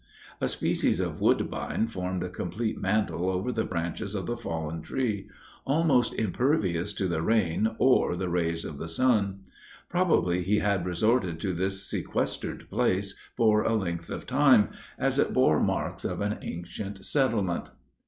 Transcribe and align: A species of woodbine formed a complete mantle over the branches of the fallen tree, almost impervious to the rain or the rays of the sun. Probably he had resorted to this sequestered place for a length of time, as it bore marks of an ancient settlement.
A 0.41 0.47
species 0.47 0.99
of 0.99 1.21
woodbine 1.21 1.85
formed 1.85 2.23
a 2.23 2.29
complete 2.31 2.79
mantle 2.81 3.29
over 3.29 3.51
the 3.51 3.63
branches 3.63 4.15
of 4.15 4.25
the 4.25 4.35
fallen 4.35 4.81
tree, 4.81 5.29
almost 5.63 6.15
impervious 6.15 6.91
to 6.93 7.07
the 7.07 7.21
rain 7.21 7.75
or 7.77 8.15
the 8.15 8.27
rays 8.27 8.65
of 8.65 8.79
the 8.79 8.89
sun. 8.89 9.41
Probably 9.89 10.41
he 10.41 10.57
had 10.57 10.87
resorted 10.87 11.39
to 11.41 11.53
this 11.53 11.83
sequestered 11.85 12.67
place 12.67 13.13
for 13.37 13.61
a 13.61 13.75
length 13.75 14.09
of 14.09 14.25
time, 14.25 14.69
as 14.97 15.19
it 15.19 15.33
bore 15.33 15.59
marks 15.59 16.03
of 16.03 16.19
an 16.19 16.39
ancient 16.41 17.05
settlement. 17.05 17.69